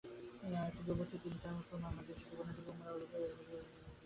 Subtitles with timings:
[0.73, 3.65] কিন্তু উপস্থিত তিনি তাঁহার মুসলমান মাঝির শিশু কন্যাটিকে উমারূপে পূজা করিতেছিলেন।